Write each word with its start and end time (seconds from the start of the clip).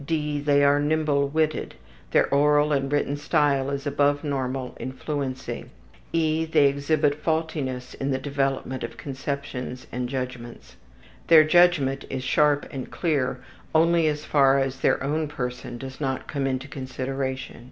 (d) 0.03 0.39
They 0.39 0.63
are 0.63 0.79
nimble 0.79 1.27
witted. 1.29 1.75
Their 2.09 2.25
oral 2.33 2.71
and 2.73 2.91
written 2.91 3.15
style 3.17 3.69
is 3.69 3.85
above 3.85 4.23
normal 4.23 4.75
in 4.79 4.93
fluency. 4.93 5.65
(e) 6.11 6.43
They 6.43 6.65
exhibit 6.65 7.21
faultiness 7.23 7.93
in 7.93 8.09
the 8.09 8.17
development 8.17 8.83
of 8.83 8.97
conceptions 8.97 9.85
and 9.91 10.09
judgments. 10.09 10.75
Their 11.27 11.43
judgment 11.43 12.05
is 12.09 12.23
sharp 12.23 12.65
and 12.71 12.89
clear 12.89 13.41
only 13.75 14.07
as 14.07 14.25
far 14.25 14.57
as 14.57 14.79
their 14.79 15.03
own 15.03 15.27
person 15.27 15.77
does 15.77 16.01
not 16.01 16.27
come 16.27 16.47
into 16.47 16.67
consideration. 16.67 17.59